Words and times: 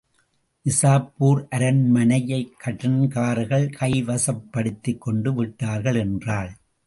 நிசாப்பூர் 0.65 1.41
அரண்மனையைக் 1.51 2.55
கடன்காரர்கள் 2.63 3.67
கைவசப்படுத்திக் 3.79 4.97
கொண்டு 4.97 5.33
விட்டார்கள்! 5.33 5.95
என்றாள். 5.95 6.51